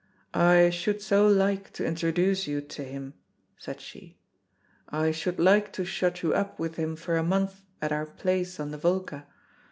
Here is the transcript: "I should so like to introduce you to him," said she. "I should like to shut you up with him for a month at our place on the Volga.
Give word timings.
"I 0.33 0.71
should 0.71 0.99
so 0.99 1.27
like 1.27 1.71
to 1.73 1.85
introduce 1.85 2.47
you 2.47 2.59
to 2.59 2.83
him," 2.83 3.13
said 3.59 3.79
she. 3.79 4.17
"I 4.89 5.11
should 5.11 5.37
like 5.37 5.71
to 5.73 5.85
shut 5.85 6.23
you 6.23 6.33
up 6.33 6.57
with 6.57 6.75
him 6.75 6.95
for 6.95 7.17
a 7.17 7.23
month 7.23 7.61
at 7.83 7.91
our 7.91 8.07
place 8.07 8.59
on 8.59 8.71
the 8.71 8.79
Volga. 8.79 9.27